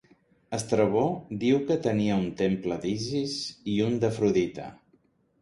Estrabó 0.57 1.03
diu 1.43 1.59
que 1.67 1.77
tenia 1.89 2.15
un 2.23 2.25
temple 2.41 2.79
d'Isis 2.87 3.37
i 3.77 3.79
un 3.91 4.01
d'Afrodita. 4.07 4.69